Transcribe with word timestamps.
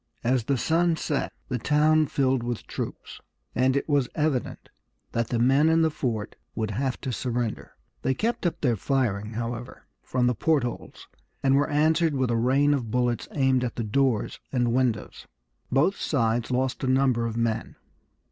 As 0.23 0.45
the 0.45 0.57
sun 0.57 0.97
set 0.97 1.31
the 1.47 1.59
town 1.59 2.07
filled 2.07 2.41
with 2.41 2.65
troops, 2.65 3.21
and 3.53 3.75
it 3.75 3.87
was 3.87 4.09
evident 4.15 4.69
that 5.11 5.27
the 5.27 5.37
men 5.37 5.69
in 5.69 5.83
the 5.83 5.91
fort 5.91 6.35
would 6.55 6.71
have 6.71 6.99
to 7.01 7.11
surrender. 7.13 7.75
They 8.01 8.15
kept 8.15 8.47
up 8.47 8.61
their 8.61 8.75
firing, 8.75 9.33
however, 9.33 9.85
from 10.01 10.25
the 10.25 10.33
port 10.33 10.63
holes, 10.63 11.07
and 11.43 11.53
were 11.55 11.69
answered 11.69 12.15
with 12.15 12.31
a 12.31 12.35
rain 12.35 12.73
of 12.73 12.89
bullets 12.89 13.27
aimed 13.33 13.63
at 13.63 13.75
the 13.75 13.83
doors 13.83 14.39
and 14.51 14.73
windows. 14.73 15.27
Both 15.71 15.97
sides 15.97 16.49
lost 16.49 16.83
a 16.83 16.87
number 16.87 17.27
of 17.27 17.37
men. 17.37 17.75